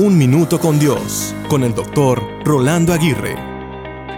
[0.00, 3.34] Un Minuto con Dios, con el doctor Rolando Aguirre.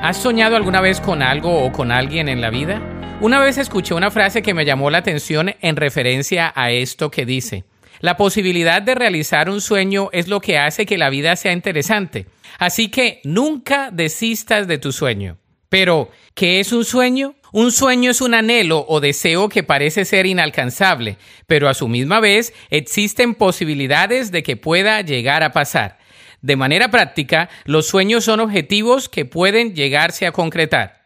[0.03, 2.83] ¿Has soñado alguna vez con algo o con alguien en la vida?
[3.23, 7.25] Una vez escuché una frase que me llamó la atención en referencia a esto que
[7.25, 7.65] dice,
[8.01, 12.27] la posibilidad de realizar un sueño es lo que hace que la vida sea interesante.
[12.59, 15.39] Así que nunca desistas de tu sueño.
[15.71, 17.37] Pero, ¿qué es un sueño?
[17.53, 21.17] Un sueño es un anhelo o deseo que parece ser inalcanzable,
[21.47, 25.99] pero a su misma vez existen posibilidades de que pueda llegar a pasar.
[26.43, 31.00] De manera práctica, los sueños son objetivos que pueden llegarse a concretar.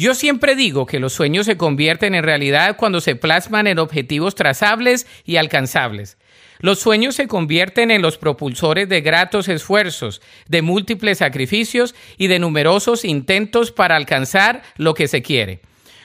[0.00, 4.36] Yo siempre digo que los sueños se convierten en realidad cuando se plasman en objetivos
[4.36, 6.18] trazables y alcanzables.
[6.60, 12.38] Los sueños se convierten en los propulsores de gratos esfuerzos, de múltiples sacrificios y de
[12.38, 15.62] numerosos intentos para alcanzar lo que se quiere.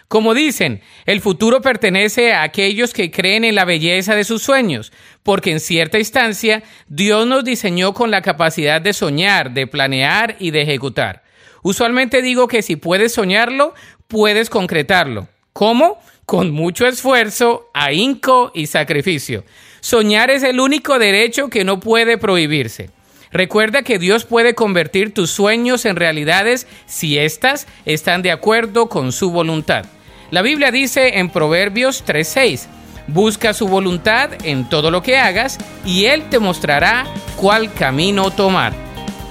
[0.08, 4.92] Como dicen, el futuro pertenece a aquellos que creen en la belleza de sus sueños,
[5.22, 10.50] porque en cierta instancia Dios nos diseñó con la capacidad de soñar, de planear y
[10.50, 11.23] de ejecutar.
[11.64, 13.74] Usualmente digo que si puedes soñarlo,
[14.08, 15.28] puedes concretarlo.
[15.54, 16.00] ¿Cómo?
[16.26, 19.44] Con mucho esfuerzo, ahínco y sacrificio.
[19.80, 22.90] Soñar es el único derecho que no puede prohibirse.
[23.32, 29.12] Recuerda que Dios puede convertir tus sueños en realidades si éstas están de acuerdo con
[29.12, 29.86] su voluntad.
[30.32, 32.68] La Biblia dice en Proverbios 3:6,
[33.08, 37.06] busca su voluntad en todo lo que hagas y Él te mostrará
[37.36, 38.83] cuál camino tomar.